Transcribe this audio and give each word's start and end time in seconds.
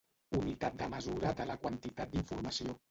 Unitat 0.37 0.79
de 0.81 0.89
mesura 0.95 1.35
de 1.43 1.49
la 1.53 1.59
quantitat 1.67 2.15
d'informació. 2.17 2.79